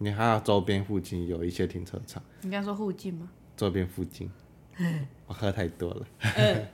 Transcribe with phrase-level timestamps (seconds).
[0.00, 3.28] 你还有周边附近有一些停车场，你刚说附近吗？
[3.56, 4.30] 周边附近，
[5.26, 6.06] 我喝太多了。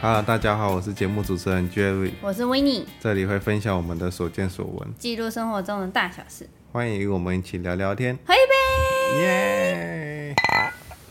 [0.00, 6.48] Hello，大家好，我是节目主持人 Jerry，我是 w i n n i e 这里会分享我们的所见所闻，记录生活中的大小事。
[6.70, 8.16] 欢迎与我们一起聊聊天。
[8.24, 9.22] 喝一杯。
[9.22, 10.36] 耶！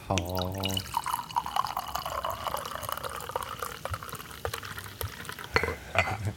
[0.07, 0.15] 好，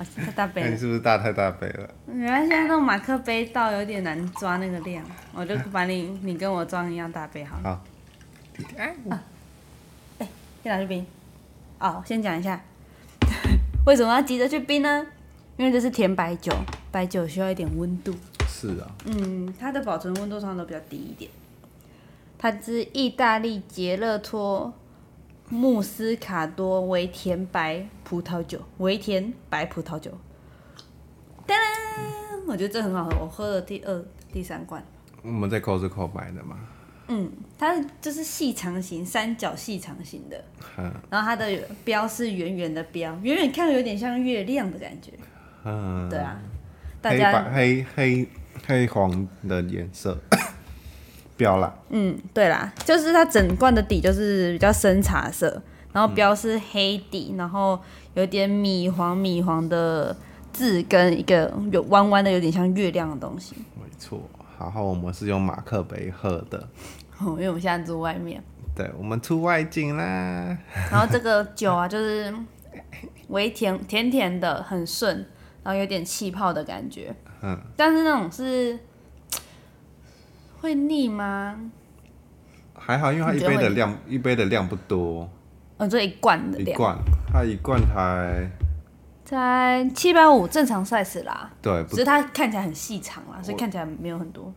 [0.05, 1.89] 太大杯你是不是大太大杯了？
[2.07, 7.83] 原来现在那种马克杯倒有点难抓那个量，我就把你你跟我装一样大杯好了。
[9.09, 9.19] 好，
[10.63, 11.07] 先拿去冰。
[11.79, 12.61] 哦，先讲一下，
[13.87, 15.07] 为什么要急着去冰呢？
[15.57, 16.53] 因为这是甜白酒，
[16.91, 18.15] 白酒需要一点温度。
[18.47, 21.31] 是啊，嗯，它的保存温度通常都比较低一点。
[22.39, 24.73] 它是意大利杰勒托
[25.53, 30.11] 穆斯卡多维甜白葡萄酒，维甜白葡萄酒。
[31.47, 34.83] 当然，我觉得这很好喝，我喝了第二、第三罐。
[35.23, 36.57] 我们在 Costco 买的嘛。
[37.09, 40.43] 嗯，它就是细长型，三角细长型的，
[40.79, 41.47] 嗯然后它的
[41.85, 45.13] 标是圆圆的标，远远看有点像月亮的感觉。
[45.65, 46.41] 嗯，对啊，
[47.03, 48.29] 大黑白家黑黑
[48.67, 50.19] 黑黄的颜色
[51.37, 57.79] 标啦，嗯，对啦，就是它整罐的底就是比较深茶色，然后标是黑底，然后
[58.15, 60.17] 有点米黄米黄的
[60.53, 63.57] 字跟一个有弯弯的有点像月亮的东西。
[63.77, 64.21] 没错。
[64.61, 66.69] 然后我们是用马克杯喝的，
[67.19, 68.41] 哦，因为我们现在住外面，
[68.77, 70.57] 对，我们出外景啦。
[70.89, 72.33] 然后这个酒啊，就是
[73.27, 75.17] 微甜甜甜的，很顺，
[75.65, 77.13] 然后有点气泡的感觉。
[77.43, 78.79] 嗯，但是那种是
[80.63, 81.59] 会腻吗？
[82.73, 85.29] 还好，因为它一杯的量一杯的量不多，
[85.77, 86.97] 哦，这一罐的量一罐，
[87.33, 88.49] 它一罐才
[89.25, 91.51] 才七百五，正常 size 啦。
[91.61, 94.55] 对只是它看起来很细长啦，所以看起来没有很多。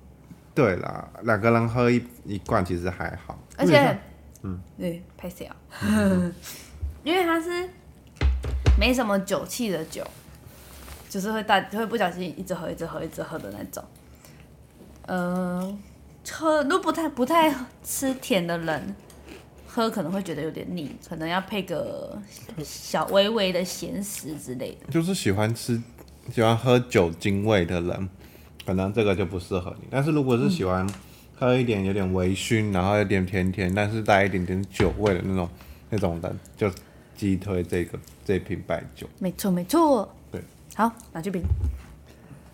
[0.54, 4.00] 对啦，两个人喝一一罐其实还好，而且，
[4.44, 5.56] 嗯，对，拍谁啊？
[7.04, 7.68] 因为它是
[8.80, 10.06] 没什么酒气的酒，
[11.10, 13.84] 就是会大会不小心一直喝、一直喝、一直喝的那种。
[15.08, 15.78] 呃，
[16.32, 17.54] 喝如果不太不太
[17.84, 18.96] 吃甜的人，
[19.68, 22.22] 喝可能会觉得有点腻，可能要配个
[22.64, 24.92] 小微微的咸食之类的。
[24.92, 25.82] 就是喜欢吃
[26.32, 28.10] 喜欢喝酒精味的人，
[28.66, 29.88] 可能这个就不适合你。
[29.92, 30.88] 但是如果是喜欢
[31.38, 35.50] 喝一点有点微醺，然后有点甜甜，但是带一点点酒味的那种
[35.90, 36.72] 那种人，就
[37.16, 39.08] 击推这个这瓶白酒。
[39.20, 40.12] 没错，没错。
[40.32, 40.42] 对，
[40.76, 41.44] 好，拿去冰。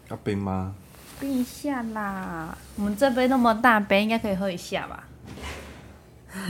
[0.09, 0.75] 要冰吗？
[1.21, 5.03] 冰一下啦，我们这杯那么大杯，应该可以喝一下吧？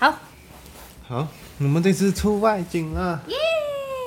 [0.00, 0.18] 好，
[1.06, 1.28] 好，
[1.58, 3.22] 我们这次出外景了，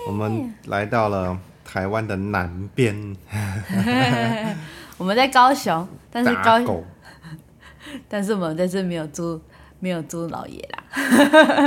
[0.10, 3.16] 我们来到了台湾的南边，
[4.98, 6.60] 我们在高雄，但是高。
[8.10, 9.40] 但是我们这次没有租，
[9.80, 10.84] 没有租老爷啦。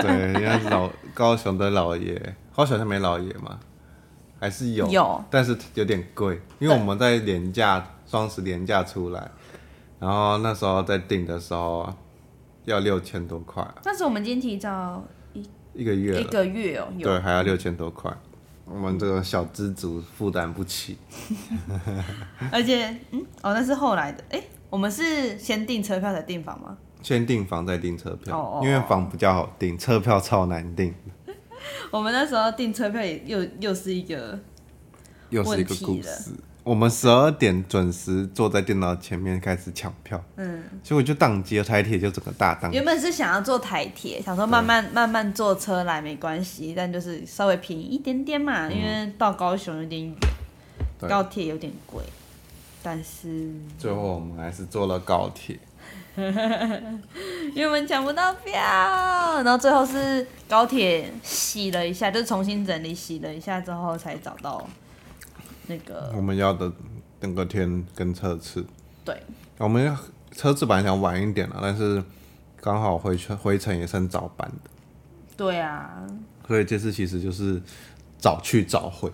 [0.03, 2.21] 对，因为老高雄的老爷，
[2.55, 3.59] 高雄好像没老爷嘛，
[4.39, 5.25] 还是有，有。
[5.31, 9.31] 但是有点贵，因为我们在廉价双十廉价出来，
[9.99, 11.97] 然后那时候在订的时候啊
[12.65, 17.09] 要六千多块，但是我们今天提早一一一个月一，个月哦、有。
[17.09, 18.13] 对，还要六千多块，
[18.65, 20.99] 我们这个小资族负担不起，
[22.53, 26.77] 而且嗯，哦，那是后来的，哎、我们是先订车票才订房吗？
[27.01, 30.93] 先订房再订车票，因为房比较好订，车票超难订，
[31.91, 34.39] 我们那时候订车票也又又是一个，
[35.31, 36.33] 又是一个故事。
[36.65, 50.15] 我们十二点准时坐在电脑前面开始抢票，嗯，结果就宕机了，台铁就整个大宕原本是想要坐台铁，想说慢慢慢慢坐车来没关系，但就是稍微便宜一点点嘛，因为到高雄有点远，
[51.09, 52.03] 高铁有点贵，
[52.83, 55.59] 但是最后我们还是坐了高铁，
[57.55, 58.53] 因为我们抢不到票，
[59.43, 64.69] 然后最后是高铁洗了一下，就是重新整理洗了一下之后才找到
[65.67, 66.71] 那个我们要的
[67.21, 68.65] 那个天跟车次，
[69.05, 69.23] 对，
[69.59, 69.97] 我们要
[70.33, 72.03] 车次本来想晚一点了，但是
[72.61, 74.71] 刚好回去回程也剩早班的，
[75.37, 76.03] 对啊，
[76.47, 77.61] 所以这次其实就是
[78.19, 79.11] 早去早回，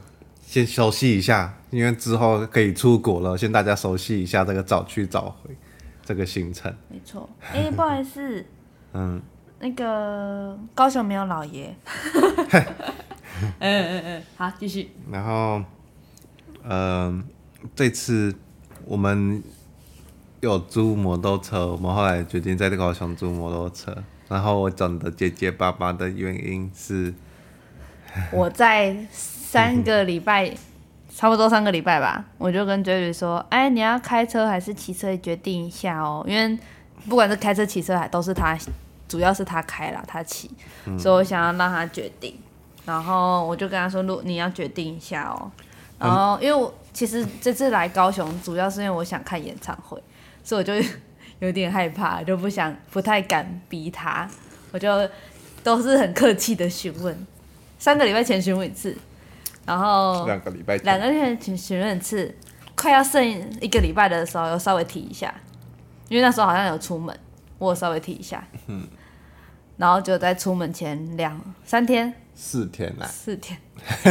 [0.46, 5.54] 先熟悉一下，因为之后可以出国了，先大家熟悉一下这个早去早回
[6.04, 6.72] 这个行程。
[6.88, 7.28] 没错。
[7.52, 8.44] 哎、不好意思，
[8.94, 9.20] 嗯，
[9.60, 11.74] 那个高雄没有老爷。
[13.58, 14.90] 嗯嗯嗯，好，继续。
[15.10, 15.62] 然后，
[16.62, 17.24] 嗯、
[17.74, 18.34] 这次
[18.84, 19.42] 我们
[20.40, 23.96] 有租摩托车，我们后来决定在高雄租摩托车。
[24.28, 27.12] 然后我整的结结巴巴的原因是，
[28.32, 30.54] 我在三个礼拜，
[31.16, 36.58] 差不多三个礼拜吧，我就跟 Jerry 说，哎，你要开车还是骑车，决定一下哦，因为
[37.08, 38.58] 不管是开车、骑车，还都是他，
[39.08, 40.50] 主要是他开了，他骑，
[40.98, 42.36] 所以我想要让他决定。
[42.84, 45.50] 然后我就跟他说，如你要决定一下哦。
[46.00, 50.02] 然后因为我其实这次来高雄，主要是因为我想看演唱会，
[50.42, 50.74] 所以我就
[51.38, 54.28] 有点害怕，就不想不太敢逼他，
[54.72, 55.08] 我就
[55.62, 57.16] 都是很客气的询问，
[57.78, 58.96] 三个礼拜前询问一次，
[59.66, 62.34] 然后两个礼拜两个礼拜前询问次，
[62.74, 63.24] 快要剩
[63.60, 65.34] 一个礼拜的时候，又稍微提一下，
[66.08, 67.18] 因为那时候好像有出门，
[67.58, 68.86] 我稍微提一下，嗯，
[69.76, 72.12] 然后就在出门前两三天。
[72.36, 74.08] 四天啦，四天， 啊，我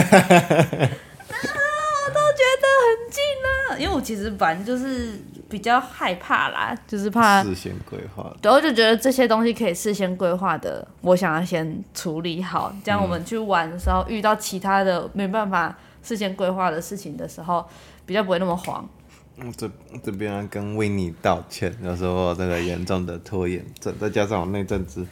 [2.10, 5.22] 都觉得很近啊，因为我其实反正就是
[5.54, 17.64] 比较害怕啦，就是怕事先规划，然后就觉得这些东西可以事先规划的，我想要先处理好，这样我们去玩的时候遇到其他的没办法事先规划的事情的时候，
[18.04, 18.84] 比较不会那么慌。
[19.56, 19.70] 这
[20.04, 25.06] 这边跟维尼道歉，有时候这个严重的拖延症，再加上我那阵子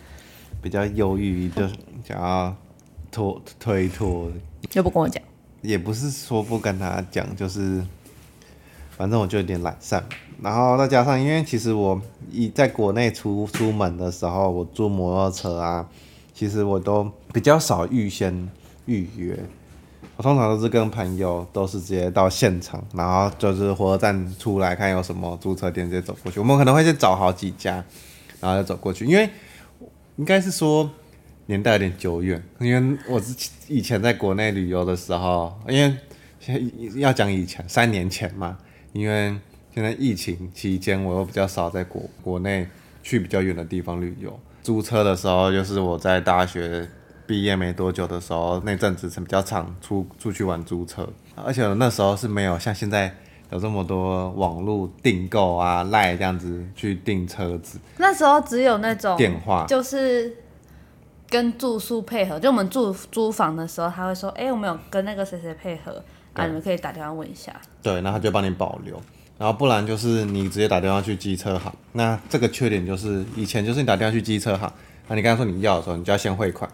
[0.60, 1.68] 比较忧郁，就
[2.04, 2.56] 想要。
[3.14, 4.32] 拖推脱，
[4.72, 5.22] 又不跟我讲，
[5.62, 7.86] 也不是说不跟他讲，就是
[8.98, 10.02] 反正我就有点懒散。
[10.42, 12.02] 然后再加上，因为其实我
[12.32, 15.88] 一在国内出出门的时候，我坐摩托车啊，
[16.34, 18.50] 其实我都比较少预先
[18.86, 19.38] 预约。
[20.18, 26.40] 我通常都是跟朋友，都是直接到现场，然后就是火车站出来看有什么租车店，直接走过去。
[26.40, 27.84] 我们可能会先找好几家，
[28.40, 29.30] 然后就走过去，因为
[30.18, 30.90] 应该是说。
[31.48, 33.36] 年代有点久远，因为我是
[33.68, 35.94] 以前在国内旅游的时候，因为
[36.96, 38.58] 要讲以前三年前嘛，
[38.94, 39.36] 因为
[39.74, 42.68] 现在疫情期间，我又比较少在国国内
[43.02, 44.40] 去比较远的地方旅游。
[44.64, 46.88] 租车的时候，就是我在大学
[47.26, 53.16] 毕业没多久的时候，那阵子是比较常出出去玩租车，而且那时候是没有像现在
[53.52, 57.80] 有这么多网络订购啊、赖这样子去订车子。
[57.98, 60.38] 那时候只有那种电话，就是。
[61.32, 66.04] 跟住宿配合，就我们住租房的时候，他会说：“哎，我们有跟那个谁谁配合
[66.34, 69.02] 啊，你们可以打电话问一下。”对，然后他就帮你保留，
[69.42, 71.74] 然后不然就是你直接打电话去机车行。
[71.94, 74.72] 那这个缺点就是以前就是你打电话去机车行，
[75.08, 76.70] 那你刚才说你要的时候，你就要先汇款，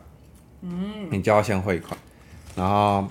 [0.60, 1.98] 嗯，你就要先汇款，
[2.58, 3.08] 然后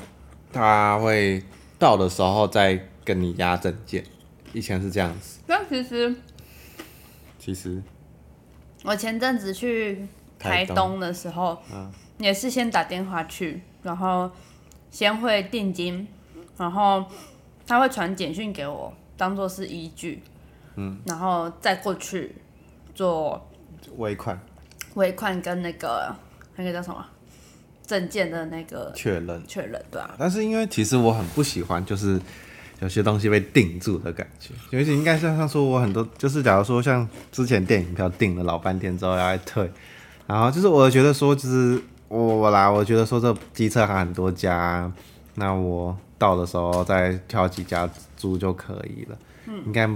[0.53, 1.43] 他会
[1.79, 4.05] 到的时候再跟你押证件。
[4.53, 5.41] 以前是这样子。
[5.47, 6.15] 那其实，
[7.39, 7.83] 其实
[8.85, 10.07] 我前阵子去。
[10.39, 11.57] 台东的时候，
[12.19, 14.31] 也是先打电话去，然后
[14.91, 16.07] 先汇定金，
[16.59, 17.03] 然后
[17.67, 20.23] 他会传简讯给我，当做是依据，
[20.77, 22.35] 嗯，然后再过去
[22.95, 23.49] 做
[23.97, 24.39] 尾款，
[24.95, 26.15] 尾款跟那个
[26.57, 27.05] 那个叫什么
[27.87, 30.15] 证件的那个确认，确认对啊。
[30.19, 32.21] 但是因为其实我很不喜欢，就是
[32.81, 39.71] 有些东西被定住的感觉，尤其应该像像说我很多，就是假如说像之前电影票订了老半天之后要退。
[40.27, 44.91] 然后就是我觉得说，就是我我来，我觉得说这机车还很多家，
[45.37, 49.89] 那我到的时候再挑几家租就可以了，嗯，应该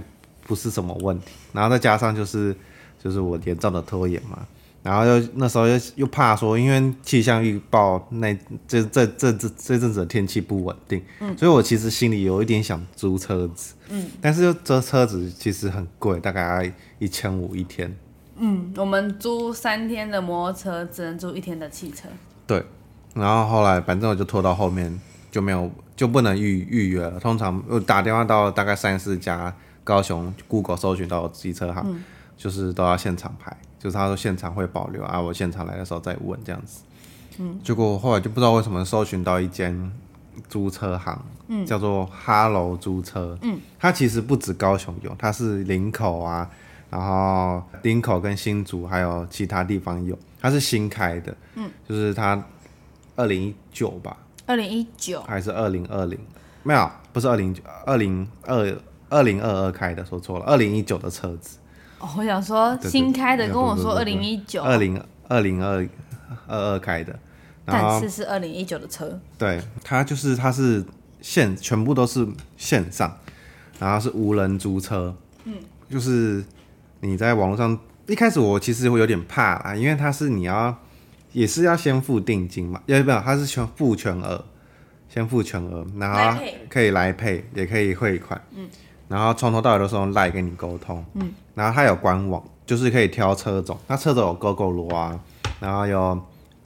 [0.46, 1.26] 不是什么问题。
[1.52, 2.54] 然后再加上就是
[3.02, 4.46] 就是我严重的拖延嘛，
[4.82, 17.94] 然后又那时候又又怕说，因为气象预报那这这这这这阵子的天气不稳定，嗯，所以我其实心里有一点想租车子，嗯，但是又这车子其实很贵，大概一千五一天。
[18.42, 22.08] 嗯，我们租三天的摩托车，只能租一天的汽车。
[22.46, 22.64] 对，
[23.14, 24.98] 然后后来反正我就拖到后面
[25.30, 27.20] 就没有，就不能预预约了。
[27.20, 29.54] 通常我打电话到大概三四家
[29.84, 32.02] 高雄 Google 搜寻到机车行，
[32.38, 36.80] 就是都要现场排，就是他说现场会保留啊，我现场来的时候再问这样子。
[37.36, 39.92] 嗯，结果后来就不知道为什么搜寻到一间
[40.48, 46.50] 租车行，嗯，叫做哈喽租车，嗯，它其实不止高雄有，它是林口啊。
[46.88, 52.42] 然后林口跟新竹还有其他地方有，它是新开的，嗯，就是它
[53.16, 54.16] 二零一九吧，
[54.50, 56.18] 二零一九还是二零二零？
[56.64, 58.76] 没有，不是二零九，二零二
[59.08, 61.58] 二零二二开的，说错了，二零一九的车子。
[62.00, 65.86] 哦，我想说新开的，跟我说二零一九，二零二零二
[66.48, 67.16] 二二开的，
[67.64, 69.16] 但是是二零一九的车。
[69.38, 70.84] 对，它就是它是
[71.20, 72.26] 线全部都是
[72.56, 73.16] 线上，
[73.78, 75.14] 然后是无人租车，
[75.44, 75.54] 嗯，
[75.88, 76.44] 就是。
[77.02, 77.78] 你在网络上
[78.08, 80.76] 一开始我其实会有点怕啊，因为它是你要
[81.32, 83.20] 也是要先付定金嘛，要不要？
[83.20, 84.44] 他是全付全额，
[85.08, 88.68] 先付全额，然后可以来配，也可以汇款，嗯，
[89.08, 95.20] 然后从头到尾都是用赖跟你沟通，嗯，然后他有官网，就是可以挑车种，那车种有 GoGo 罗啊，
[95.60, 96.20] 然后有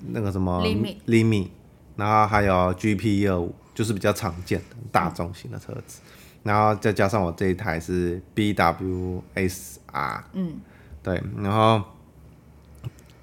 [0.09, 1.49] 那个什么 Limi Limi，
[1.97, 6.01] 然后还有 GP 一二五，就是比较常见的大众型的车子，
[6.43, 9.23] 然后再加上我这一台是 BWSR，
[10.33, 10.55] 嗯，
[11.03, 11.83] 对，然后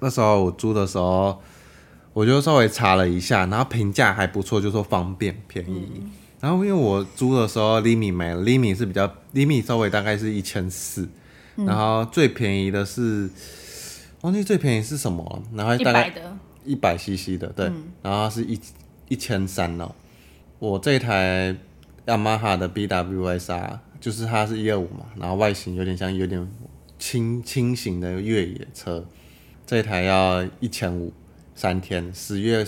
[0.02, 1.40] 那时候我租的时候，
[2.12, 6.02] 我就稍微查了一下，然后评价还不错，就说方便便宜。
[6.40, 11.08] 然后因为我租的时候 Limi 没了，Limi 是比较 Limi 稍微大概是一千四，
[11.54, 13.30] 然后最便宜的是
[14.22, 16.12] 忘记最便宜是什么了，然后大概
[16.64, 17.70] 一百 CC 的，对，
[18.02, 18.58] 然后是一
[19.08, 19.92] 一千三哦。
[20.58, 21.56] 我这台
[22.06, 26.44] 雅马哈的 BWSR，就是它是一二五嘛，然后外形有点像有点
[26.98, 29.04] 轻轻型的越野车，
[29.72, 31.10] 这台要一千五，
[31.54, 32.62] 三天，十月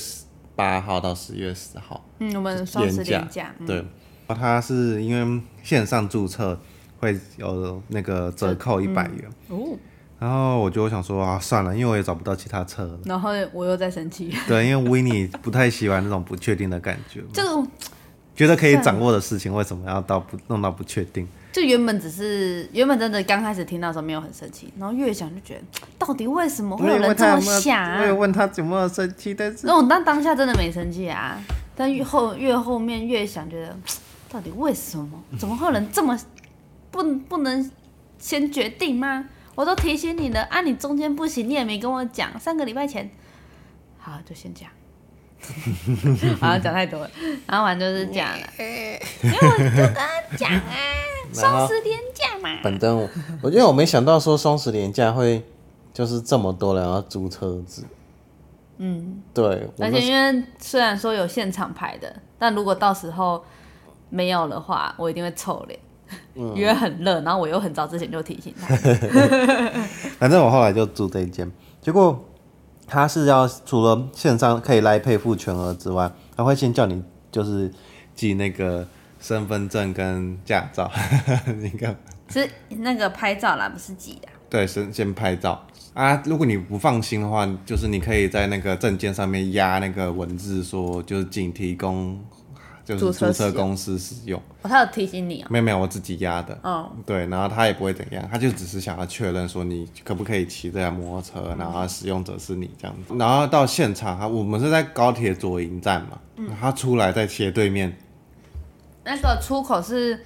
[0.57, 2.03] 八号到十月十号。
[2.19, 3.85] 嗯，我们双十连假，嗯对，
[4.27, 6.59] 它是因为线上注册
[6.99, 9.77] 会有那个折扣一百元，哦，
[10.19, 12.99] 然后我就想说啊，算了，因为我也找不到其他车了。
[13.05, 17.69] 然后我又在生气，对，因为 w i n n i 不太喜欢那种不确定的感觉，这种
[18.35, 21.29] 觉得可以掌握的事情，为什么要到不弄到不确定？
[21.55, 25.61] 就原本只是原本真的刚开始听到的时候没有很生气，然后越想就觉得
[25.97, 28.01] 到底为什么会有人这么想啊？
[28.01, 31.41] 我有问他有没有生气，但是那我当当下真的没生气啊，
[31.77, 33.79] 但越后越后面越想，觉得
[34.29, 35.23] 到底为什么？
[35.39, 36.19] 怎么会有人这么
[36.91, 37.71] 不不能
[38.19, 39.25] 先决定吗？
[39.55, 43.09] 我都提醒你了啊，你中间不行，你也没跟我讲，三个礼拜前，
[43.99, 44.69] 好就先讲。
[46.41, 47.11] 好，讲太多了，
[47.47, 50.75] 然后反正就是讲了，因为我就跟他讲啊，
[51.35, 53.09] 双十连假嘛，反正我
[53.43, 55.43] 我因为我没想到说双十连假会
[55.93, 57.85] 就是这么多人要租车子，
[58.79, 63.45] 嗯，对，而且因为虽然说有现场排的，但如果到时候
[64.11, 65.79] 没有的话，我一定会臭脸，
[66.35, 66.55] 嗯。
[66.55, 68.75] 因为很热，然后我又很早之前就提醒他，
[70.19, 71.51] 反正我后来就租这一间，
[71.81, 72.25] 结果
[72.87, 77.73] 他是要除了线上可以来配付全额之外，他会先叫你就是
[78.15, 78.87] 寄那个
[79.25, 80.91] 身份证跟驾照，
[81.57, 81.97] 你看。
[82.29, 84.29] 是那个拍照啦，不是挤的。
[84.51, 86.23] 对，先先拍照啊。
[86.27, 92.23] 如果你不放心的话，就是你可以在那个证件上面压那个文字，说就是仅提供
[92.85, 94.39] 就是注册注册使用公司使用。
[94.63, 95.47] 哦，他有提醒你哦。
[95.49, 96.59] 没有没有，我自己压的。
[96.63, 103.15] 哦，对，然后他也不会怎样，他就只是想要确认说你可不可以骑这辆摩托车，然后使用者是你这样子。
[103.19, 106.19] 然后到现场，他我们是在高铁左营站嘛，
[106.61, 107.95] 他出来在斜对面，
[109.05, 110.19] 那个出口是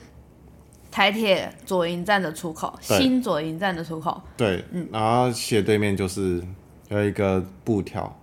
[0.90, 4.20] 台铁左营站的出口，对新左营站的出口。
[4.36, 6.42] 对，然后斜对面就是
[6.88, 8.16] 有一个布条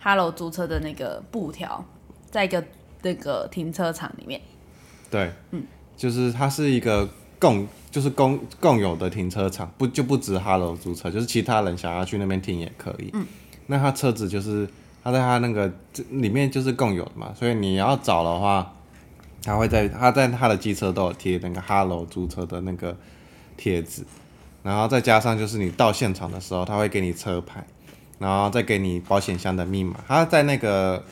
[0.00, 1.84] ，Hello 租车的那个布条，
[2.30, 2.64] 在一个
[3.02, 4.40] 那个停车场里面。
[5.10, 5.62] 对，嗯，
[5.96, 13.10] 就是它是一个共，就是共共有的停车场，不就不止 Hello 租车，就是其他人想要去那边停也可以。
[13.12, 13.26] 嗯，
[13.66, 14.68] 那他车子就是
[15.02, 18.74] 他在他那个这里面就是共有的嘛，所以你要找的话，
[19.42, 22.96] 他会在他在他的机车都有贴那个 Hello 租车的那个
[23.56, 24.04] 贴纸，
[24.62, 27.64] 然后再加上就是你到现场的时候，他会给你车牌，
[28.18, 29.96] 然后再给你保险箱的密码。
[30.06, 31.02] 他在那个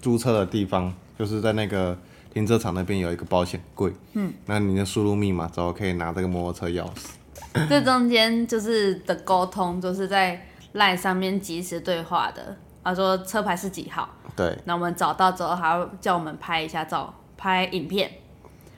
[0.00, 1.96] 租车的地方，就是在那个
[2.32, 7.66] 停车场那边有一个保险柜，嗯，那你就输入密码之后，可以拿这个摩托车钥匙。
[7.68, 10.40] 这中间就是的沟通，就是在
[10.74, 12.56] LINE 上面及时对话的。
[12.84, 18.10] 他说车牌是几号，对那我们找到之后，还要叫我们拍一下照，拍影片。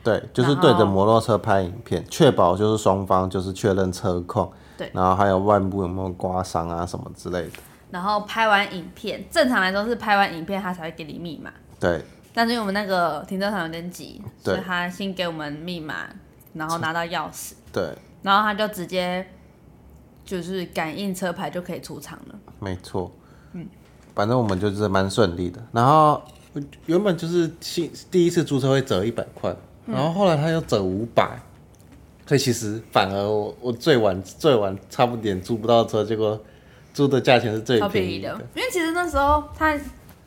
[0.05, 4.49] 对，就是对着摩托车拍影片，确保就是双方就是确认车况，
[4.79, 4.88] 对。
[4.95, 7.50] 然后还有外部有没有刮伤啊什么之类的，
[7.90, 11.50] 然后拍完影片，正常来说是拍完影片他才会给你密码，
[11.81, 12.02] 对。
[12.33, 14.55] 但是因为我们那个停车场有点挤，对。
[14.55, 16.07] 所以他先给我们密码，
[16.55, 19.26] 然后拿到钥匙，对，然后他就直接
[20.25, 22.35] 就是感应车牌就可以出场了。
[22.59, 23.11] 没错，
[23.52, 23.69] 嗯，
[24.14, 25.61] 反正我们就是蛮顺利的。
[25.73, 26.23] 然后
[26.87, 29.54] 原本就是新第一次租车会折一百块，
[29.87, 31.40] 然后后来他又折五百，
[32.26, 36.40] 所以其实反而我我最晚最晚差不点租不到车，结果
[36.92, 39.78] 租的价钱是最超便宜的，因为其实那时候他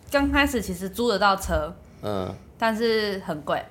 [0.09, 3.61] 刚开始其实租得到车，嗯，但是很贵，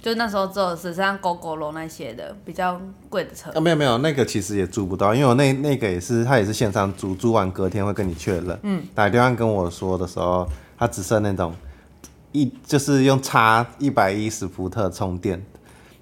[0.00, 3.50] 就那时候只有只剩下 GoGo 罗那些的比较贵的车。
[3.50, 3.60] 啊，。
[3.60, 8.58] 没有没有，那个其实也租不到，因为我那那个也是他也是线上租，租完隔天会跟你确认。
[8.62, 10.46] 嗯，打电话跟我说的时候，
[10.78, 11.54] 他只剩那种
[12.32, 15.44] 一就是用插一百一十伏特充电，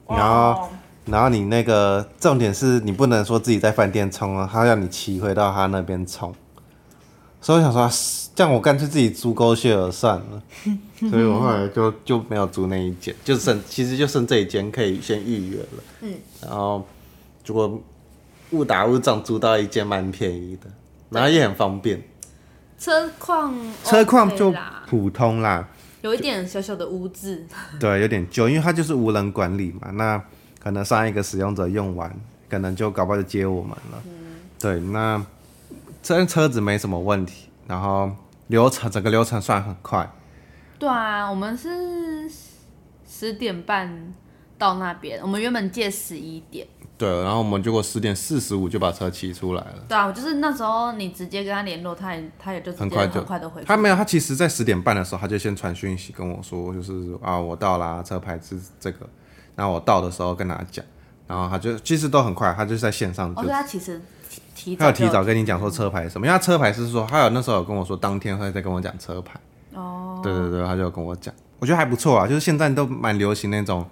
[0.08, 0.68] 然后哦
[1.04, 6.32] 然后你那个重点是你不能说自己在饭店充啊，他要你骑回到他那边充。
[7.40, 7.90] 所以我想说，啊
[8.36, 10.42] 这样我干脆自己租勾血尔算了。
[11.10, 15.82] 所以我后来就就没有租那一间，就剩其实就剩这一间可以先预约了。
[16.02, 16.86] 嗯，然后
[17.44, 17.82] 如果
[18.52, 20.70] 误打误撞租到一间蛮便宜的，
[21.10, 22.00] 然后也很方便，
[22.82, 24.52] 车况车况就，
[24.88, 25.68] 普通啦，
[26.00, 27.46] 有一点小小的污渍。
[27.78, 30.20] 对，有点旧，因为它就是无人管理嘛，那
[30.58, 32.12] 可能上一个使用者用完，
[32.50, 34.02] 可能就搞不好就接我们了。
[34.58, 35.24] 对，那
[36.02, 38.10] 这车子没什么问题，然后
[38.48, 40.10] 流程整个流程算很快，
[40.80, 42.28] 对啊，我们是
[43.08, 44.12] 十点半
[44.58, 46.66] 到那边，我们原本借十一点。
[47.02, 49.74] 对，然后我们结果十点四十五就把车骑出来了。
[49.88, 53.60] 对啊，就是那时候你直接跟他联络，他也他也就很快就很快的回。
[53.64, 58.98] 他没有，他其实在十点半的时候，他就先传讯息跟我说，就是啊，我到啦，车牌是这个。
[59.56, 60.84] 然后我到的时候跟他讲，
[61.26, 64.00] 然后他就其实都很快，他就在线上哦，就对，他其实
[64.54, 69.40] 提提他有提早跟你讲说车牌是什么，因为他车牌是说，他有那时候有跟我说当天会再跟我讲车牌。
[69.74, 73.84] 哦，对对对，他就有跟我讲，我觉得还不错啊，就是现在都蛮流行那种，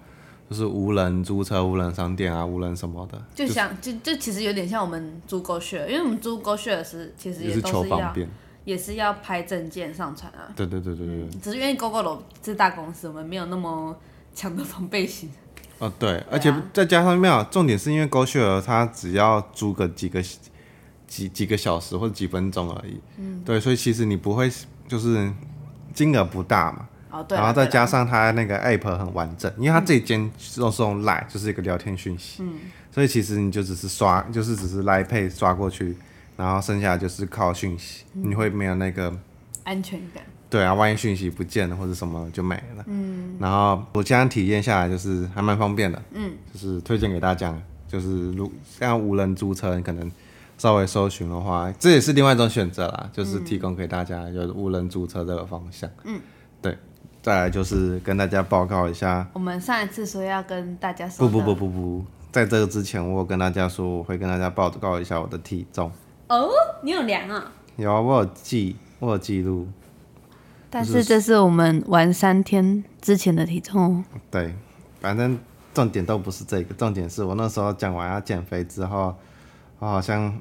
[0.51, 8.29] 就是无人租车、无人商店啊、无人什么的，就像就就其实有点像我们租 GoShare，因为我们租 GoShare 是其实也是求都是要方便。
[8.63, 13.97] 也是要拍证件上传啊，对对对对对，只是因为 GoGo 是大公司，我们没有那么
[14.35, 15.31] 强的防备心。
[15.79, 20.21] 哦对，而且再加上没有，重点是因为 GoShare 它只要租个几个
[21.07, 24.51] 几几个小时或者几分钟而已，嗯，对，所以其实你不会
[24.87, 25.31] 就是
[25.91, 32.53] 金额不大嘛，哦，对啊，然后再加上它那个 app 很完整，因为它这间都是用 Line，就是一个聊天讯息，嗯，
[32.91, 35.95] 所以其实你就只是刷，就是只是 Line Pay 刷过去，
[36.37, 39.13] 然后剩下就是靠讯息，你会没有那个
[39.63, 40.23] 安全感。
[40.49, 50.11] 对啊，万一讯息不见了或者什么就没了，嗯，然后我这样体验下来就是还蛮方便的，嗯，就是推荐给大家，就是如像无人租车，你可能
[50.57, 56.19] 稍微搜寻的话，这也是另外一种选择啦，就是提供给大家有无人租车这个方向，嗯，
[56.61, 56.77] 对，
[57.21, 65.91] 再来就是跟大家报告一下，我们上一次说要跟大家说不不不不不，在这个之前我有跟大家说我会跟大家报告一下我的体重，
[66.29, 66.49] 哦，
[66.81, 67.51] 你有量啊？
[67.77, 69.67] 有啊，我有记，我有记录，
[70.69, 73.97] 但是这是我们玩三天之前的体重。
[73.97, 74.03] 哦。
[74.31, 74.55] 对，
[74.99, 75.37] 反正
[75.73, 79.15] 重点都不是这个，重点是我那时候讲完要减肥之后，
[79.79, 80.37] 我好像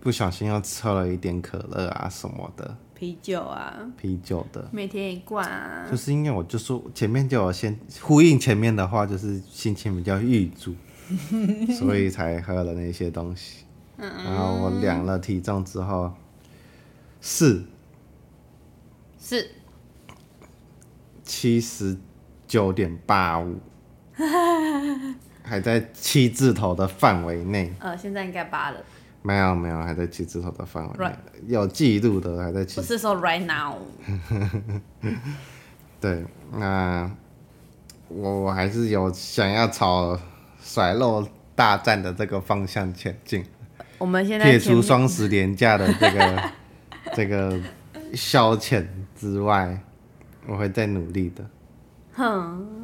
[0.00, 5.86] 不小心又喝了一点可乐啊什么的，啤酒啊，啤酒的，每天一罐啊。
[5.90, 10.74] 就是因为我就说前面就有先呼应前面的话，就是心情比较郁卒，
[11.78, 13.64] 所以才喝了那些东西。
[13.98, 16.14] 然后我量了体重之后，
[17.20, 17.62] 是
[19.20, 19.50] 是
[21.22, 21.98] 七十
[22.46, 23.58] 九点八五，
[25.44, 27.70] 还在七字头的范围内。
[27.80, 28.82] 呃，现在应该八了。
[29.26, 31.10] 没有没有，还在七字头的范围
[31.46, 32.84] 有记录的还在七我。
[32.84, 33.76] 是说 right now。
[35.98, 37.10] 对，那
[38.08, 40.20] 我我还是有想要朝
[40.60, 43.42] 甩肉大战的这个方向前进，
[43.96, 46.50] 我们现在撇除前面双十连假的这个
[47.16, 47.58] 这个
[48.12, 48.84] 消遣
[49.18, 49.82] 之外，
[50.46, 51.42] 我会再努力的。
[52.12, 52.83] 哼，对，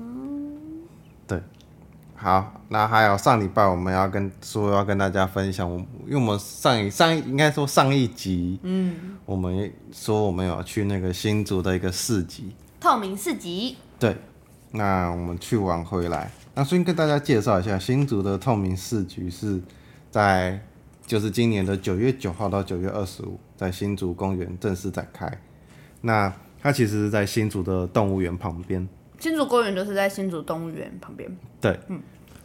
[2.23, 13.79] 好，那还有上礼拜我们要跟说要跟大家分享，我因为我们上一上一应该说上一集，嗯，我们说我们有去那个新竹的一个市集，透明市集。
[13.99, 14.15] 对，
[14.73, 19.59] 那我们去完回来，那先跟大家介绍一下新竹的透明市集是
[20.11, 20.61] 在
[21.07, 25.27] 就是今年的九月九号到九月二十五，在新竹公园正式展开。
[26.03, 26.31] 那
[26.63, 28.87] 它其实是在新竹的动物园旁边，
[29.21, 31.31] 新竹公园就是在新竹动物园旁边。
[31.61, 31.79] 对，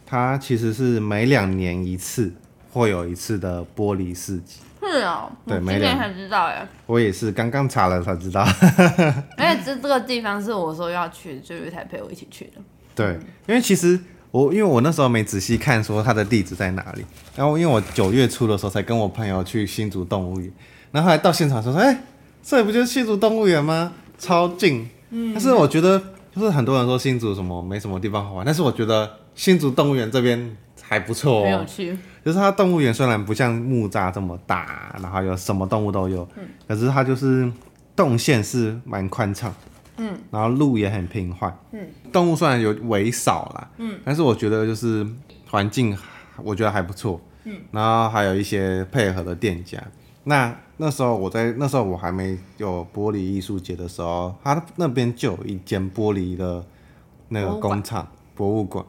[0.04, 2.32] 它其实是每两年一次
[2.70, 4.60] 会有一次的玻璃市集。
[4.88, 6.64] 是哦，对今年才知道哎。
[6.86, 8.46] 我也是刚刚查了才知道。
[9.36, 12.60] 而且这这个地方是我说要去，就玉才陪我一起去的。
[12.94, 13.98] 对，因为其实
[14.30, 20.52] 我因为我那时候没仔细看说它的地址在哪里，然后因为我九月初的时候才跟我朋友去新竹动物园，
[20.92, 22.02] 然后后来到现场说说，哎、
[22.44, 23.92] 这里不就是新竹动物园吗？
[24.18, 24.88] 超近。
[25.10, 25.32] 嗯。
[25.34, 26.00] 但是我觉得
[26.36, 31.44] 就是很多人说新竹什么没什么地方好玩，但是我觉得新竹动物园这边还不错哦。
[31.44, 31.98] 很有趣。
[32.22, 37.50] 就是它动物园虽然不像木栅这么大，然后有什么动物都有，嗯可是它就是
[37.94, 39.54] 动线是蛮宽敞，
[39.96, 45.06] 嗯，然后路也很平缓，嗯，动物虽然有为少啦，嗯，但是我觉得就是
[45.48, 45.96] 环境
[46.42, 49.82] 我觉得还不错，嗯，然后还有一些配合的店家。
[50.28, 56.64] 那那时候我在那时候我还没有玻璃艺术节的时候，他那边就有一间玻璃的
[57.28, 58.84] 那个工厂博物馆。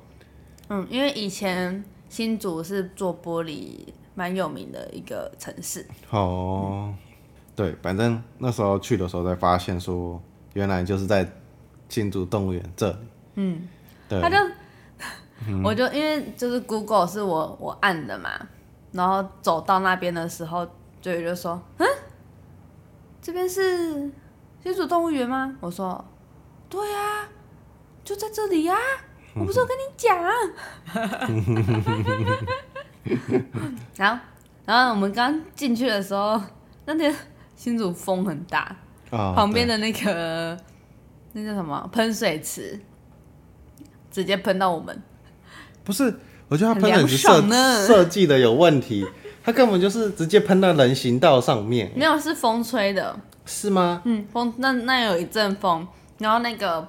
[0.70, 3.78] 嗯，因为以前新竹是做玻璃
[4.16, 5.86] 蛮有名的一个城市。
[6.10, 6.92] 哦，
[7.56, 10.20] 对，反正那时候去的时候才发现说，
[10.54, 11.32] 原来就是在
[11.88, 12.98] 新竹动物园这里。
[13.36, 13.68] 嗯，
[14.10, 14.36] 对他， 就，
[15.64, 18.32] 我就因为就是 Google 是我我按的嘛，
[18.92, 20.68] 然后走到那边的时候，
[21.08, 21.88] 就有就说：“嗯，
[23.22, 24.12] 这边是
[24.62, 26.04] 新竹动物园吗？”我说
[26.68, 27.30] ：“对呀，
[28.04, 28.76] 就在这里呀，
[29.34, 30.22] 我不是有跟你讲。”
[33.96, 34.22] 然后，
[34.66, 36.42] 然后我们刚进去的时候，
[36.84, 37.16] 那天
[37.56, 38.76] 新竹风很大，
[39.10, 40.60] 啊，旁边的那个
[41.32, 42.78] 那叫什么喷水池，
[44.12, 45.02] 直接喷到我们。
[45.86, 46.14] 不是，
[46.50, 47.42] 我觉得他喷很凉的是设
[47.88, 49.08] 设计的有问题，
[49.48, 53.18] 他根本就是直接喷到人行道上面，没有，是风吹的。
[53.46, 54.02] 是吗？
[54.04, 56.86] 嗯，风那那有一阵风，然后那个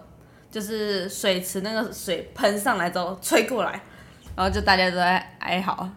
[0.51, 3.81] 就是水池那个水喷上来之后吹过来，
[4.35, 5.89] 然后就大家都在哀嚎。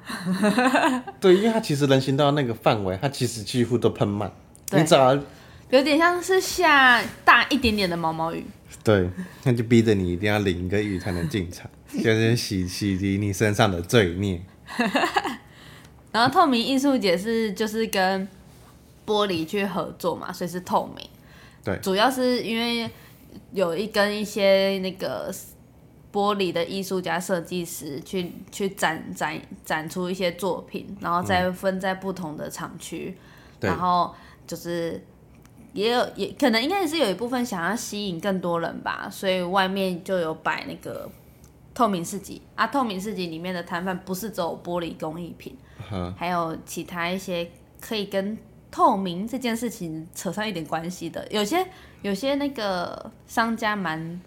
[1.20, 4.32] 对，因为它其实人行道那个范围，它其实几乎都喷满，
[4.70, 5.16] 对你只要
[5.72, 8.46] 有点像是下大一点点的毛毛雨。
[8.84, 9.10] 对，
[9.46, 11.68] 那就逼着你一定要淋一个雨才能进场，
[12.04, 14.40] 就是洗 洗涤你身上的罪孽。
[16.12, 18.28] 然后透明艺术节是就是跟
[19.06, 21.08] 玻璃去合作嘛，所以是透明。
[21.64, 22.90] 对主要是因为
[23.54, 25.34] 有一跟一些那个
[26.12, 33.18] 玻璃的艺术家、设计师去去展展展出一些作品，然后再分在不同的厂区，
[33.60, 34.14] 对然后
[34.46, 35.04] 就是。
[35.74, 41.10] 也有也可能应该也是有一部分想要吸引更多人吧，所以外面就有摆那个
[41.74, 42.68] 透明市集啊。
[42.68, 45.58] 透明市集里面的摊贩不是只有玻璃工艺品，
[45.92, 48.38] 嗯还有其他一些可以跟
[48.70, 51.28] 透明这件事情扯上一点关系的。
[51.30, 51.66] 有些
[52.02, 54.22] 有些那个商家蛮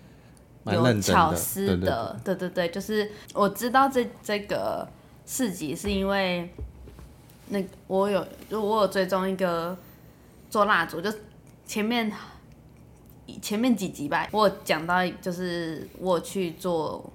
[0.67, 4.89] 有巧思对对的，对对对，就是我知道这这个
[5.27, 6.49] 市集是因为
[7.49, 9.77] 那我有就我有追踪一个
[10.49, 11.13] 做蜡烛，就
[11.67, 12.11] 前面
[13.41, 17.13] 前面几集吧，我有讲到就是我去做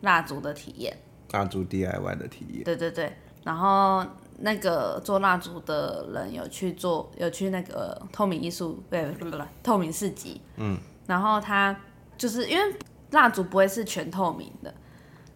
[0.00, 0.96] 蜡烛的体验。
[1.32, 4.02] 蜡烛 DIY 的体验，对对对，然后
[4.38, 11.78] 那个做蜡烛的人有去做，有去那个透明艺术，对，不不不，透明市集，嗯，然后他
[12.16, 12.74] 就是因为
[13.10, 14.72] 蜡烛不会是全透明的，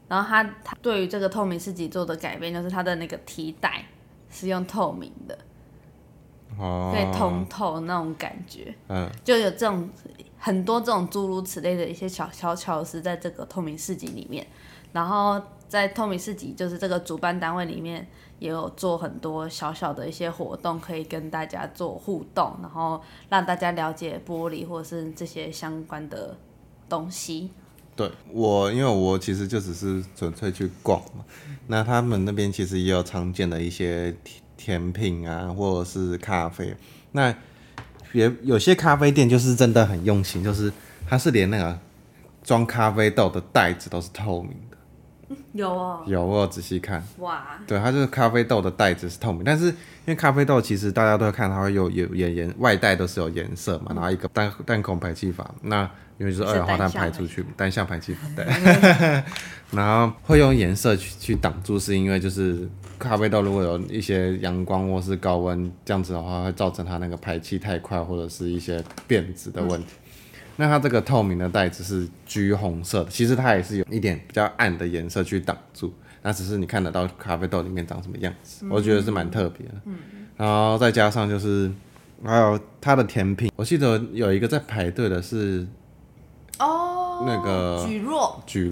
[0.08, 3.84] 然后他他对于这个透明市集做的改变，就是他的那个提带
[4.30, 5.38] 是用透明的，
[6.58, 9.90] 哦，可以通透那种感觉，嗯，就有这种
[10.44, 14.44] 很多这种诸如此类的一些小小巧思在这个透明市集里面，
[14.92, 18.04] 然后在透明市集就是这个主办单位里面
[18.40, 26.36] 也有做很多小小的一些活动，可以跟大家做互动，然后让大家了解玻璃或者是这些相关的
[26.88, 27.50] 东西。
[27.94, 31.24] 对我，因为我其实就只是纯粹去逛嘛。
[31.68, 36.74] 那他们那边其实也有常见的一些甜甜品啊，或者是咖啡。
[37.12, 37.32] 那
[38.12, 40.72] 也有些咖啡店就是真的很用心，就是
[41.08, 41.78] 它是连那个
[42.42, 45.36] 装咖啡豆的袋子都是透明的。
[45.52, 47.02] 有哦，有，我有仔细看。
[47.18, 49.74] 哇，对，它就是咖啡豆的袋子是透明，但是因
[50.06, 58.44] 为咖啡豆其实大家都会看它会有有颜颜外带都是有颜色嘛，然后一个单单孔排气阀，那因为就是二氧化碳排出去，单向排气阀对，
[59.72, 62.68] 然后会用颜色去去挡住，是因为就是
[63.02, 69.88] 咖啡豆如果有一些阳光或是高温这样子的话，会造成它那个排气太快或者是一些变质的问题。
[70.56, 79.74] 那它这个透明的袋子是橘红色的，其实它也是有一点比较暗的颜色去挡住，那只是你看得到咖啡豆里面长什么样子，我觉得是蛮特别的。
[80.36, 81.70] 然后再加上就是
[82.24, 85.66] 还有它的甜品，我记得有一个在排队的是
[86.58, 88.68] 哦，那个菊若菊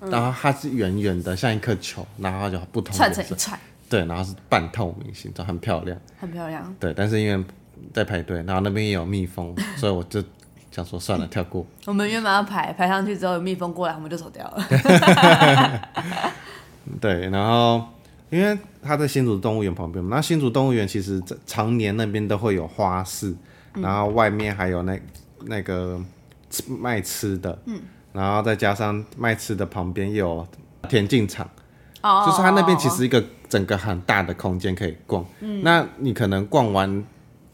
[0.00, 3.58] 络，然后它是圆圆的，像一颗球，然后它就不同串成一，串，
[3.88, 5.98] 对，然后是半透明形状，很漂亮。
[6.18, 6.74] 很漂亮。
[6.78, 7.44] 对，但是因为
[7.92, 10.22] 在排队，然后那边也有蜜蜂，所以我就
[10.70, 11.66] 想说算了，跳过。
[11.86, 15.88] 我们原本要排排上去之后，有蜜蜂过来，我们就走掉了。
[17.00, 17.84] 对，然后
[18.30, 23.34] 因为它在新竹动物园旁边嘛，那新竹动物园其实在常年那边都会有花市，
[23.74, 24.98] 然后外面还有那
[25.44, 26.00] 那个
[26.48, 27.80] 吃卖吃的，嗯，
[28.12, 30.48] 然后再加上卖吃的旁边又有
[30.88, 31.48] 田径场，
[32.02, 37.04] 哦，就是它那边其实一个整个很大的空间可以逛，嗯，那你可能逛完。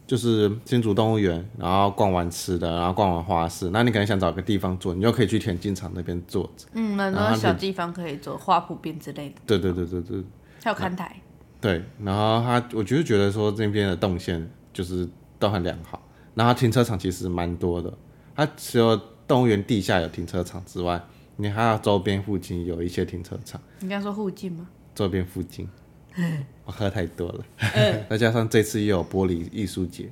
[0.07, 6.65] 就是新竹动物园，然后逛完吃的，然后逛完花市，那你可能想找个地方坐，你就可以去田径场那边坐着。
[6.71, 10.23] 嗯，很多小地方可以坐花圃边之类的，对对对对对，
[10.63, 11.13] 还有看台。
[11.59, 15.05] 对，然后他，我就是觉得说这边的动线就是
[15.37, 16.01] 都很良好，
[16.35, 17.93] 然后停车场其实蛮多的，
[18.33, 21.01] 它除了动物园地下有停车场之外，
[21.35, 24.67] 你还要周边附近有一些停车场，你刚说附近吗？
[24.95, 25.67] 周边附近，
[26.65, 27.45] 我喝太多了，
[28.09, 30.09] 再加上这次又有玻璃艺术节，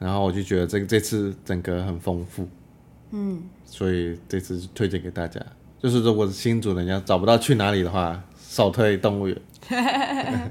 [0.00, 2.48] 然后我就觉得这这次整个很丰富，
[3.10, 5.40] 嗯，所以这次推荐给大家，
[5.78, 9.40] 就是如果新主人家找不到去哪里的话，首推动物园。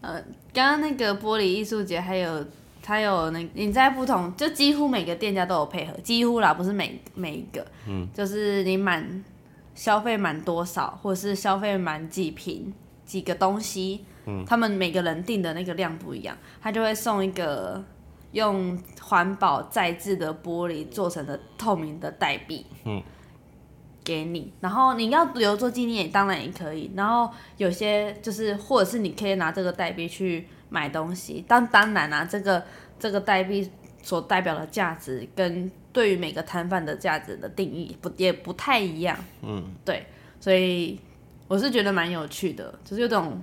[0.00, 0.22] 呃，
[0.52, 2.44] 刚刚那个玻璃艺术节还有
[2.86, 9.24] 还有那你在不同就几乎每个店家都有配合，几乎啦不是每每一个，嗯，就是你满
[9.74, 12.72] 消费满多少，或者是消费满几瓶
[13.04, 17.84] 几个东西，嗯，他们每个人订的那个量不一样，他就会送一个
[18.32, 23.02] 用环保再制的玻璃做成的透明的代币，嗯。
[24.04, 26.88] 给你，然后你要留作纪念，当然也可以。
[26.94, 31.44] 然后有些就是，或者是你可以拿这个代币去买东西。
[31.46, 32.62] 但当然啊，这个
[32.98, 33.70] 这个代币
[34.02, 39.16] 所代表的价值，跟对于每个摊贩的价值的定义不也不太一样。
[39.42, 40.06] 嗯，对，
[40.40, 41.00] 所以
[41.48, 43.42] 我是觉得蛮有趣的，就是有种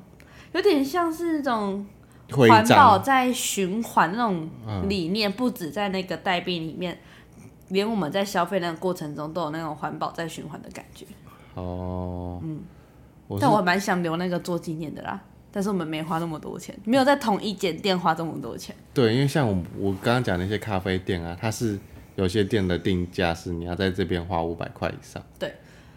[0.53, 1.85] 有点像是那种
[2.29, 4.49] 环保在循环那种
[4.87, 6.97] 理念，不止在那个代币里面。
[7.69, 11.07] 连我们在消费那个过程中都有那种环保在循环的感觉。
[11.55, 12.61] 哦，嗯，
[13.39, 15.19] 但我蛮想留那个做纪念的啦。
[15.55, 18.75] 但是我们没花那么多钱，没有在同一间店花这么多钱。
[18.91, 21.77] 对，因为像我我刚刚讲那些咖啡店啊，它是
[22.15, 25.21] 有些店的定价是你要在这边花五百块以上。
[25.37, 25.53] 对，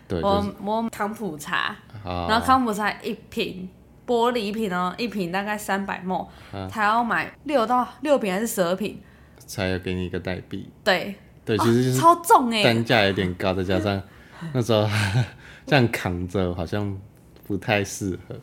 [0.07, 3.66] 对，我我康普茶，然后康普茶一瓶
[4.07, 6.29] 玻璃瓶哦，一瓶大概三百沫，
[6.71, 9.01] 他要买六到六瓶还是十二瓶，
[9.38, 10.69] 才要给你一个代币。
[10.85, 11.14] 对。
[11.47, 14.03] 对，其实就是超重哎，单价有点高，再加上
[14.53, 14.85] 那时候
[15.64, 16.99] 这样扛着好像
[17.47, 18.35] 不太适合。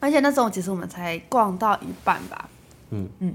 [0.00, 2.48] 而且那时候其实我们才逛到一半吧。
[2.90, 3.34] 嗯嗯，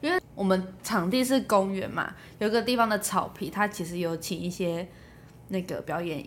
[0.00, 4.86] 因为我们场地是公园嘛，有个地方的草皮，它其实有请一些
[5.48, 6.24] 那个表演，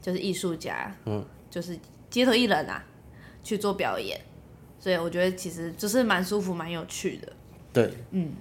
[0.00, 2.84] 就是艺术家，嗯，就是街头艺人啊
[3.42, 4.20] 去做表演，
[4.78, 7.32] 所以我觉得其实就是蛮舒服、蛮有趣的。
[7.72, 8.32] 对，嗯，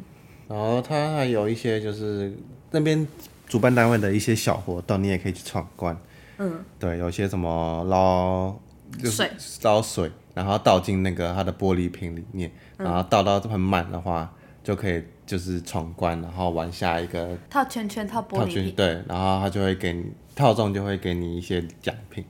[0.47, 2.33] 然后它还有一些就是。
[2.71, 3.07] 那边
[3.47, 5.99] 主办单位的一些小活动，你也可以去闯关。
[6.37, 8.55] 嗯，对，有些什么捞
[9.03, 18.71] 水，烧水，然后倒进那个它的玻璃瓶里面，然后倒到很满的话，就可以就是闯关，然后玩下一个套圈圈套玻璃瓶。
[18.75, 22.23] 对，然后他就会给你套中，就会给你一些奖品。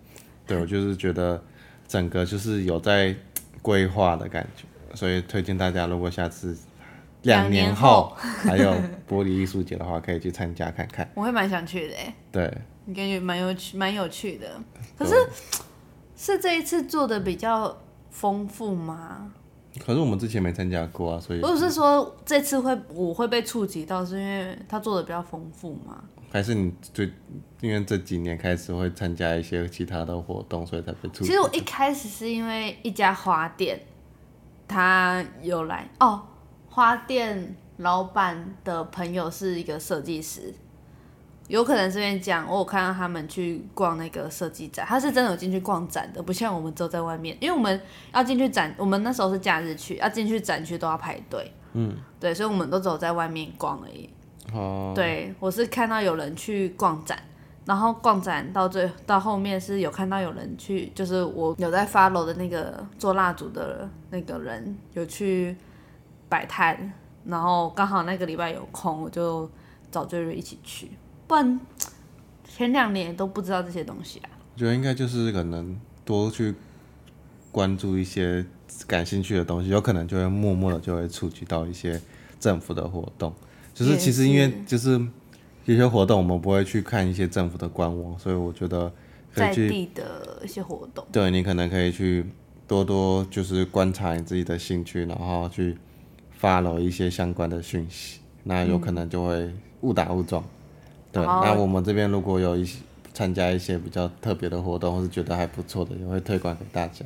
[0.45, 1.41] 对我就是觉得
[1.87, 3.15] 整个就是有在
[3.61, 4.63] 规划的感觉，
[4.95, 6.57] 所以推荐大家，如果下次。
[7.23, 8.71] 两年后还有
[9.05, 11.05] 玻璃艺术节的话，可以去参加看看。
[11.15, 12.13] 我会蛮想去的诶。
[12.31, 12.49] 对，
[12.85, 14.47] 你感觉蛮有趣，蛮有趣的。
[14.97, 15.13] 可是
[16.19, 17.77] 是这一次做的比较
[18.09, 19.31] 丰富吗？
[19.79, 26.03] 可是我们之前没参加过啊，所以不是说这次会我会被触及到，是因为他做的比较丰富吗？
[26.29, 27.09] 还是你最
[27.61, 31.23] 因为这几年开始会参加一些其他的活动，所以才被触？
[31.23, 33.79] 其实我一开始是因为一家花店，
[34.67, 36.21] 他有来哦。
[36.67, 40.53] 花店老板的朋友是一个设计师，
[41.49, 47.81] 有可能这边讲，我有看到他们去逛那个设计展，他是真的有进去逛展的，不像我们走在外面，因为我们
[48.13, 54.09] 要进去展，我们那时候是假日去，要进去展区都要排队，嗯，对，所以我们都只有在外面逛而已。
[54.53, 57.21] 哦，对我是看到有人去逛展，
[57.65, 65.57] 然后逛展到最到后面是有看到有人去，就是我有在发楼的那个做蜡烛的那个人有去。
[66.31, 66.93] 摆摊，
[67.25, 69.49] 然后刚好那个礼拜有空，我就
[69.89, 70.91] 找追瑞一起去。
[71.29, 71.59] 不然
[72.43, 74.29] 前两年都不知道这些东西啊。
[74.55, 76.55] 我觉得应该就是可能多去
[77.51, 78.43] 关注一些
[78.87, 82.01] 感兴趣的东西，有可能就会默默的就会触及到一些
[82.39, 83.31] 政府的活动。
[83.75, 84.99] 就是其实因为就是
[85.65, 88.91] 有些活动我们不会去看一些政府的官网，所以我觉得
[89.31, 92.25] 在地的一些活动，对你可能可以去
[92.67, 95.77] 多多就是观察你自己的兴趣，然后去。
[96.31, 100.41] 发了一些相关的讯息，那有可能就会误打误撞。
[101.11, 102.79] 对，那我们这边如果有一些
[103.13, 107.05] 参加一些比较特别的活动，或是觉得还不错的，也会推广给大家。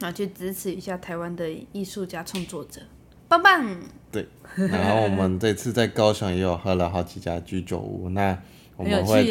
[0.00, 2.80] 那去支持一下台湾的艺术家创作者，
[3.28, 3.76] 棒棒。
[4.10, 4.26] 对，
[4.56, 8.38] 然后我们这次在高雄也有喝了好几家居酒屋，那
[8.76, 9.24] 我们会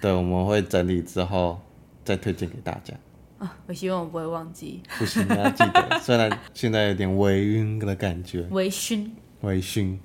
[0.00, 1.60] 对，我们会整理之后
[2.04, 2.94] 再推荐给大家。
[3.38, 4.82] 啊，我希望我不会忘记。
[4.98, 5.98] 不行，要记得。
[6.00, 8.42] 虽然现在有点微晕的感觉。
[8.50, 9.08] 微醺。
[9.42, 9.96] 微醺。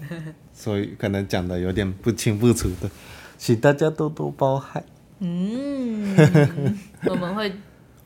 [0.52, 2.90] 所以可能讲的有点不清不楚的，
[3.38, 4.84] 请大家多多包涵。
[5.20, 6.16] 嗯。
[7.06, 7.52] 我们会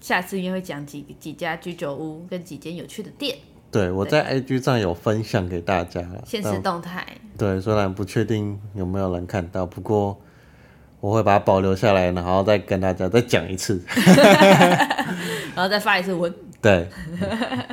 [0.00, 3.36] 下次应该会讲几几家居酒屋跟几间有趣的店。
[3.70, 6.02] 对，我在 IG 上有分享给大家。
[6.24, 7.06] 现实动态。
[7.36, 10.20] 对，虽然不确定有没有人看到，不过。
[10.98, 13.80] 我会把它保留下来，然后再跟大家再讲一次，
[15.54, 16.34] 然后再发一次文。
[16.60, 16.88] 对，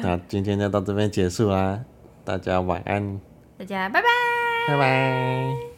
[0.04, 1.80] 那今天就到这边结束啦，
[2.26, 3.20] 大家晚安，
[3.58, 4.08] 大家拜拜，
[4.68, 5.73] 拜拜。